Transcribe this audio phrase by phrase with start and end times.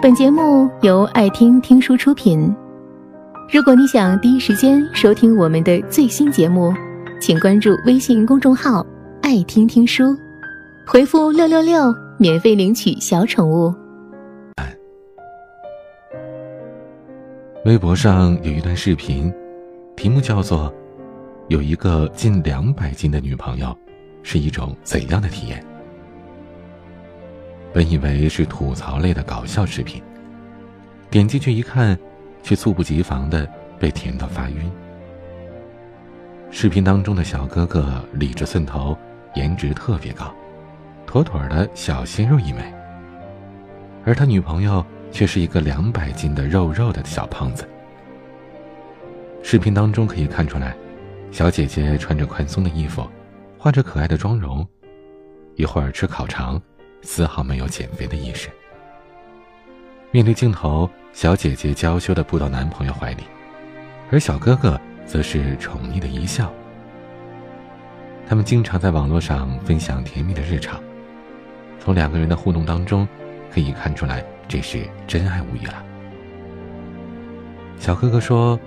[0.00, 2.54] 本节目由爱听听书出品。
[3.52, 6.72] 如果你想第一时间收听我们的最新节目，
[7.20, 8.86] 请关注微信公众号
[9.22, 10.16] “爱听听书”，
[10.86, 13.74] 回复“六六六”免费领取小宠物。
[17.64, 19.32] 微博上有一段视频，
[19.96, 20.72] 题目叫做
[21.50, 23.76] “有一个近两百斤的女朋友，
[24.22, 25.60] 是一种怎样的体验？”
[27.72, 30.02] 本以为是吐槽类的搞笑视频，
[31.10, 31.98] 点进去一看，
[32.42, 34.70] 却猝不及防的被甜到发晕。
[36.50, 38.96] 视频当中的小哥哥理着寸头，
[39.34, 40.34] 颜值特别高，
[41.06, 42.74] 妥妥的小鲜肉一枚。
[44.04, 47.68] 而他女朋友却是一个两百斤的肉肉的小胖子。
[49.42, 50.74] 视频当中可以看出来，
[51.30, 53.06] 小姐姐穿着宽松的衣服，
[53.58, 54.66] 化着可爱的妆容，
[55.56, 56.60] 一会儿吃烤肠。
[57.02, 58.48] 丝毫没有减肥的意识。
[60.10, 63.24] 面对镜头，小姐姐娇羞地扑到男朋友怀里，
[64.10, 66.52] 而小哥哥则是宠溺的一笑。
[68.26, 70.82] 他们经常在网络上分享甜蜜的日常，
[71.78, 73.06] 从两个人的互动当中，
[73.50, 75.82] 可以看出来这是真爱无疑了。
[77.78, 78.58] 小哥哥说：“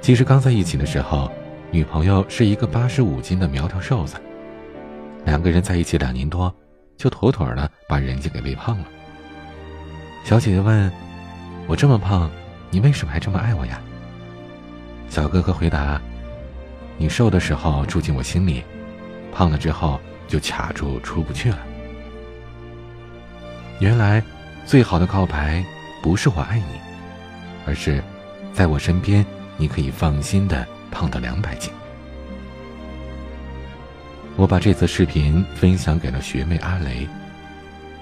[0.00, 1.30] 其实刚在一起的时候，
[1.70, 4.16] 女朋友是一个八十五斤的苗条瘦子，
[5.24, 6.54] 两个人在一起两年多。”
[7.02, 8.84] 就妥妥的把人家给喂胖了。
[10.22, 10.88] 小姐姐问
[11.66, 12.30] ：“我这么胖，
[12.70, 13.80] 你为什么还这么爱我呀？”
[15.10, 16.00] 小哥哥回答
[16.96, 18.62] ：“你瘦的时候住进我心里，
[19.34, 21.58] 胖了之后就卡住出不去了。”
[23.80, 24.22] 原来，
[24.64, 25.64] 最好的告白
[26.04, 26.78] 不是我爱你，
[27.66, 28.00] 而是
[28.52, 31.72] 在我身边，你可以放心的胖到两百斤。
[34.42, 37.06] 我把这则视频分享给了学妹阿雷，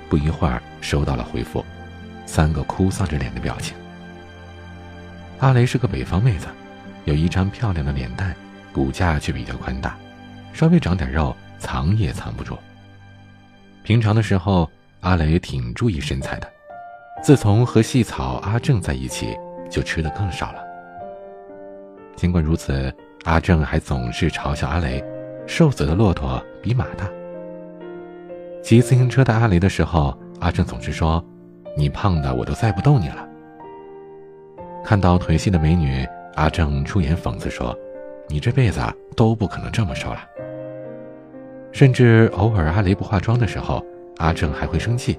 [0.08, 1.62] 不一会儿收到了回复，
[2.24, 3.77] 三个哭丧着脸的表情。
[5.41, 6.47] 阿雷是个北方妹子，
[7.04, 8.34] 有一张漂亮的脸蛋，
[8.72, 9.98] 骨架却比较宽大，
[10.54, 12.56] 稍微长点肉藏也藏不住。
[13.82, 14.66] 平常的时候，
[15.00, 16.50] 阿雷挺注意身材的，
[17.22, 19.36] 自从和细草阿正在一起，
[19.70, 20.65] 就吃的更少了。
[22.16, 22.91] 尽管如此，
[23.25, 25.04] 阿正还总是嘲笑阿雷。
[25.50, 27.11] 瘦死的骆驼比马大。
[28.62, 31.22] 骑自行车带阿雷的时候，阿正总是说
[31.77, 33.28] ：“你胖的我都载不动你了。”
[34.84, 36.06] 看到腿细的美女，
[36.37, 37.77] 阿正出言讽刺说
[38.31, 38.81] ：“你这辈子
[39.16, 40.21] 都不可能这么瘦了。”
[41.72, 43.84] 甚至偶尔阿雷不化妆的时候，
[44.19, 45.19] 阿正还会生气：“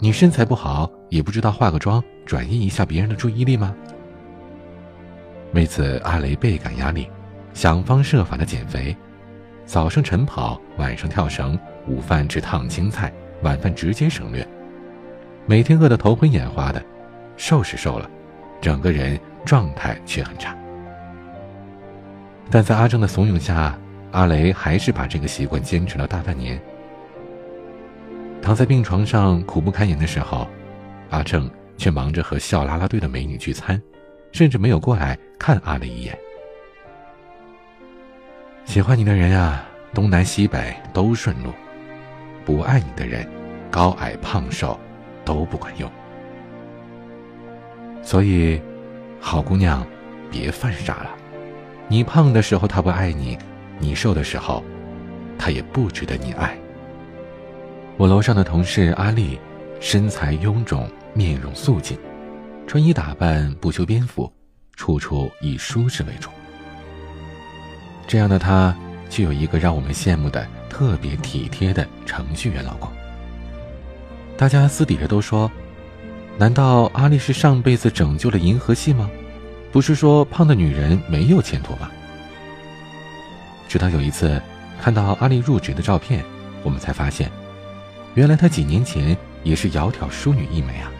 [0.00, 3.72] 你身材不好也不知道化个妆转移一下别人的注意力吗？”
[5.54, 7.08] 为此，阿雷倍感压力，
[7.54, 8.96] 想方设法的减肥。
[9.68, 13.12] 早上晨跑，晚上跳绳，午饭吃烫青菜，
[13.42, 14.48] 晚饭直接省略。
[15.44, 16.82] 每天饿得头昏眼花的，
[17.36, 18.10] 瘦是瘦了，
[18.62, 20.56] 整个人状态却很差。
[22.50, 23.78] 但在阿正的怂恿下，
[24.12, 26.58] 阿雷还是把这个习惯坚持了大半年。
[28.40, 30.48] 躺在病床上苦不堪言的时候，
[31.10, 33.78] 阿正却忙着和笑拉拉队的美女聚餐，
[34.32, 36.18] 甚至没有过来看阿雷一眼。
[38.68, 39.64] 喜欢你的人呀，
[39.94, 41.50] 东南西北都顺路；
[42.44, 43.26] 不爱你的人，
[43.70, 44.78] 高矮胖瘦
[45.24, 45.90] 都不管用。
[48.02, 48.60] 所以，
[49.22, 49.86] 好姑娘，
[50.30, 51.10] 别犯傻了。
[51.88, 53.38] 你胖的时候他不爱你，
[53.78, 54.62] 你瘦的时候，
[55.38, 56.54] 他也不值得你爱。
[57.96, 59.40] 我楼上的同事阿丽，
[59.80, 61.98] 身材臃肿，面容素净，
[62.66, 64.30] 穿衣打扮不修边幅，
[64.76, 66.28] 处处以舒适为主。
[68.08, 68.74] 这样的他，
[69.10, 72.90] 就有一个让我们羡慕的特别体贴的程序员老公。
[74.34, 75.50] 大家私底下都说，
[76.38, 79.10] 难道阿丽是上辈子拯救了银河系吗？
[79.70, 81.90] 不是说胖的女人没有前途吗？
[83.68, 84.40] 直到有一次
[84.80, 86.24] 看到阿丽入职的照片，
[86.62, 87.30] 我们才发现，
[88.14, 90.90] 原来她几年前也是窈窕淑女一枚啊。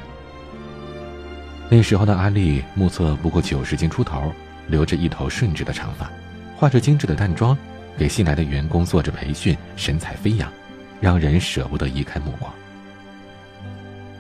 [1.71, 4.31] 那时候的阿丽目测不过九十斤出头，
[4.67, 6.11] 留着一头顺直的长发。
[6.59, 7.57] 化着精致的淡妆，
[7.97, 10.53] 给新来的员工做着培训，神采飞扬，
[11.01, 12.53] 让人舍不得移开目光。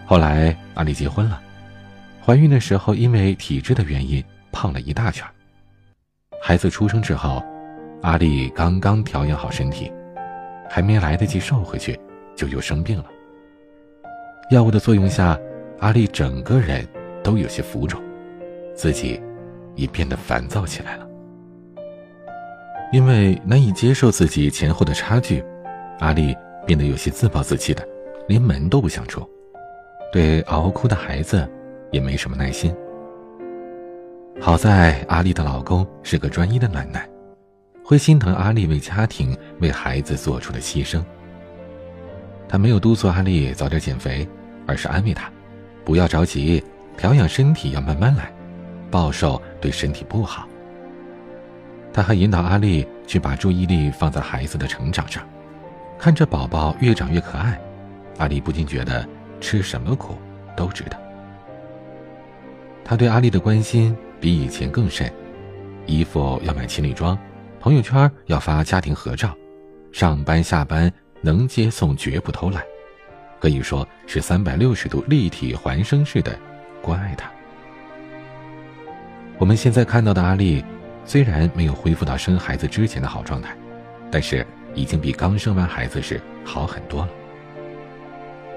[0.06, 1.42] 后来阿丽结婚了，
[2.24, 5.26] 怀孕的时候因为体质的原因胖了一大圈。
[6.40, 7.42] 孩子出生之后，
[8.02, 9.92] 阿丽刚刚调养好身体，
[10.70, 11.98] 还没来得及瘦回去，
[12.36, 13.06] 就又生病了。
[14.52, 15.36] 药物的作用下，
[15.80, 16.86] 阿丽整个人
[17.24, 18.00] 都有些浮肿，
[18.76, 19.20] 自己
[19.74, 21.07] 也变得烦躁起来了。
[22.90, 25.44] 因为难以接受自己前后的差距，
[26.00, 26.34] 阿丽
[26.66, 27.86] 变得有些自暴自弃的，
[28.28, 29.28] 连门都不想出。
[30.10, 31.46] 对嗷哭的孩子
[31.90, 32.74] 也没什么耐心。
[34.40, 37.06] 好在阿丽的老公是个专一的奶奶，
[37.84, 41.02] 会心疼阿丽为家庭、为孩子做出的牺牲。
[42.48, 44.26] 他没有督促阿丽早点减肥，
[44.66, 45.30] 而是安慰她
[45.84, 46.64] ：“不要着急，
[46.96, 48.32] 调养身体要慢慢来，
[48.90, 50.48] 暴瘦对身体不好。”
[51.98, 55.20] 他还引导阿丽去把注意力放在孩子的成长上，
[55.98, 57.60] 看着宝宝越长越可爱，
[58.18, 59.04] 阿丽不禁觉得
[59.40, 60.14] 吃什么苦
[60.56, 60.96] 都值得。
[62.84, 63.96] 他对阿丽的关心。
[64.20, 65.12] 比以前更甚，
[65.86, 67.18] 衣服要买情侣装，
[67.60, 69.32] 朋友圈要发家庭合照，
[69.92, 72.62] 上班下班能接送绝不偷懒，
[73.40, 76.36] 可以说是三百六十度立体环生式的
[76.80, 77.30] 关爱他。
[79.38, 80.64] 我们现在看到的阿丽，
[81.08, 83.56] 虽然没有恢复到生孩子之前的好状态，
[84.12, 87.08] 但是已经比刚生完孩子时好很多了，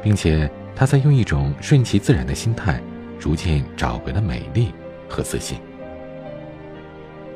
[0.04, 2.80] 并且她在用一种顺其自然的心态，
[3.18, 4.72] 逐渐找回了美丽。
[5.14, 5.60] 和自信，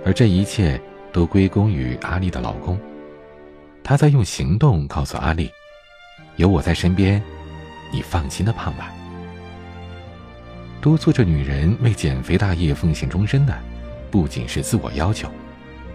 [0.06, 0.80] 而这一切
[1.12, 2.80] 都归功于阿丽的老公。
[3.84, 5.52] 他在用行动告诉阿丽
[6.38, 7.22] ：“有我在身边，
[7.92, 8.94] 你放心的胖吧。”
[10.80, 13.54] 督促着女人为减肥大业奉献终身的，
[14.12, 15.30] 不仅是自我要求，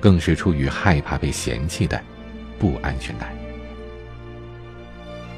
[0.00, 2.00] 更是出于害怕被嫌弃的
[2.58, 3.30] 不安全感。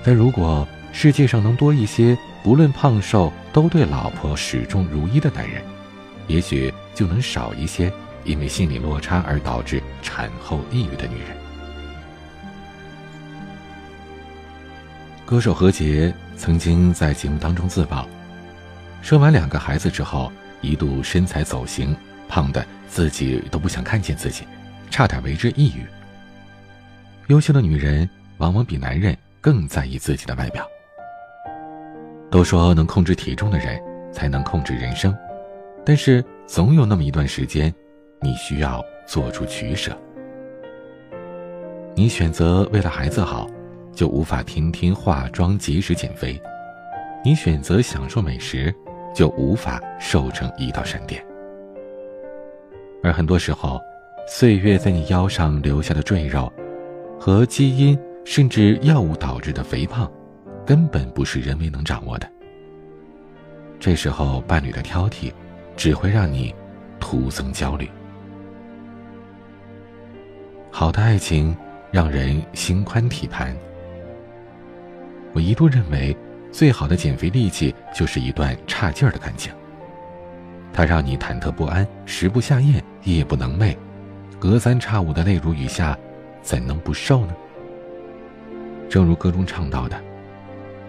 [0.04, 5.62] 但如果世界上能多一些不论胖瘦都对老婆始终如一的男人，
[6.26, 7.92] 也许就能少一些
[8.24, 11.36] 因为心理落差而导致产后抑郁的女人。
[15.24, 18.06] 歌手何洁曾经在节目当中自曝，
[19.00, 20.30] 生完两个孩子之后，
[20.60, 21.96] 一度身材走形，
[22.32, 24.44] 胖的自己都不想看见自己，
[24.90, 25.84] 差点为之抑郁。
[27.26, 28.08] 优秀的女人
[28.38, 30.66] 往往比男人更在意自己的外表。
[32.30, 33.78] 都说能控制体重的人，
[34.10, 35.14] 才能控制人生。
[35.84, 37.70] 但是总有那么一段时间，
[38.22, 39.94] 你需要做出取舍。
[41.94, 43.46] 你选择为了孩子好，
[43.94, 46.40] 就无法天天化妆、及时减肥；
[47.22, 48.74] 你选择享受美食，
[49.14, 51.22] 就无法瘦成一道闪电。
[53.02, 53.80] 而很多时候，
[54.26, 56.52] 岁月在你腰上留下的赘肉，
[57.18, 60.10] 和基因甚至药物导致的肥胖，
[60.64, 62.30] 根本不是人为能掌握的。
[63.80, 65.32] 这时候，伴侣的挑剔。
[65.74, 66.54] 只会让你
[67.00, 67.88] 徒增焦虑。
[70.70, 71.56] 好的爱情
[71.90, 73.56] 让人心宽体盘。
[75.32, 76.14] 我一度认为，
[76.50, 79.50] 最好的减肥利器就是一段差劲儿的感情。
[80.72, 83.76] 它让你忐忑不安，食不下咽，夜不能寐，
[84.38, 85.98] 隔三差五的泪如雨下，
[86.40, 87.34] 怎能不瘦呢？
[88.88, 90.02] 正如歌中唱到的：“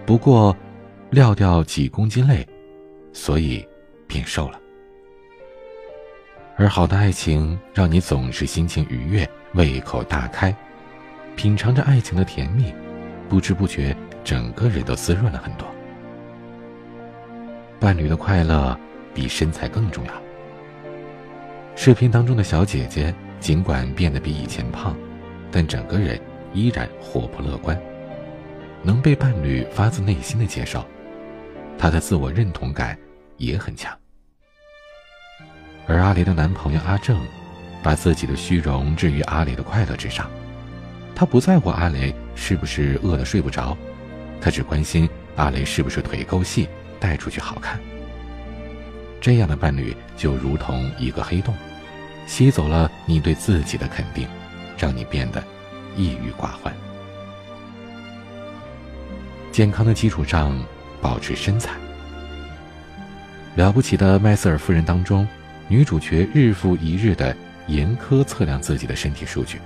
[0.06, 0.56] 不过，
[1.10, 2.48] 撂掉几公斤泪，
[3.12, 3.68] 所以
[4.08, 4.60] 变瘦了。”
[6.56, 10.56] 而好的爱情让你总是心情愉悦，胃口大开，
[11.36, 12.74] 品尝着爱情的甜蜜，
[13.28, 15.68] 不知不觉整个人都滋润了很多。
[17.80, 18.78] 伴侣的快乐
[19.14, 20.14] 比身材更重要。
[21.76, 24.96] 视频当中的小姐姐尽管变得比以前胖，
[25.52, 26.20] 但整个人
[26.54, 27.80] 依然活泼乐观，
[28.84, 30.86] 能被伴侣发自内心的接受，
[31.78, 32.98] 她的自我认同感
[33.38, 33.92] 也很强。
[35.88, 37.20] 而阿雷的男朋友阿正，
[37.82, 40.30] 把自己的虚荣置于阿雷的快乐之上。
[41.16, 43.78] 他不在乎阿雷是不是饿得睡不着，
[44.40, 46.68] 他只关心阿雷是不是腿够细，
[47.00, 47.80] 带出去好看。
[49.24, 51.56] 这样的伴侣就如同一个黑洞，
[52.28, 54.28] 吸走了你对自己的肯定，
[54.78, 55.42] 让你变得
[55.96, 56.74] 抑郁寡欢。
[59.50, 60.62] 健康的基础上
[61.02, 61.72] 保持身材。
[63.56, 65.26] 了不起的麦瑟尔夫人当中。
[65.70, 67.34] 女主角日复一日的
[67.68, 69.60] 严苛测量自己的身体数据，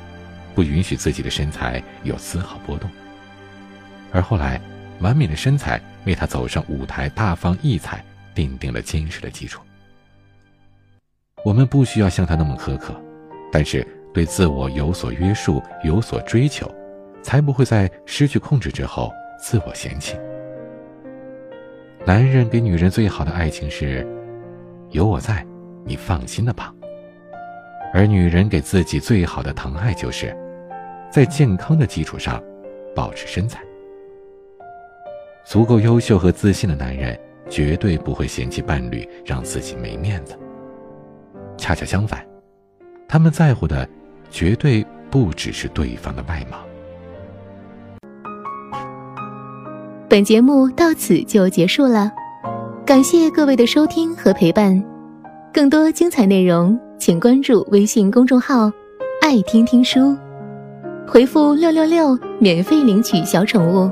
[0.54, 2.88] 不允许自己的身材有丝毫波动。
[4.12, 4.62] 而后来，
[5.00, 8.06] 完美的身材为她走上舞台大放异彩
[8.38, 9.64] 奠定了坚实的基础。
[11.44, 12.94] 我们不需要像他那么苛刻，
[13.52, 16.72] 但是对自我有所约束、有所追求，
[17.24, 20.16] 才不会在失去控制之后自我嫌弃。
[22.06, 24.06] 男人给女人最好的爱情是，
[24.92, 25.44] 有我在。
[25.90, 26.76] 你放心的胖，
[27.94, 30.36] 而女人给自己最好的疼爱，就是
[31.10, 32.44] 在健康的基础上
[32.94, 33.62] 保持身材。
[35.46, 37.18] 足够优秀和自信的男人，
[37.50, 40.38] 绝对不会嫌弃伴侣让自己没面子。
[41.58, 42.26] 恰恰相反，
[43.08, 43.88] 他们在乎的
[44.30, 46.58] 绝对不只是对方的外貌。
[50.10, 52.12] 本节目到此就结束了。
[52.86, 54.82] 感谢各位的收听和陪伴，
[55.54, 58.72] 更多精彩内容请关注微信公众号
[59.22, 60.16] “爱听听书”，
[61.06, 63.92] 回复“六六六”免费领取小宠物。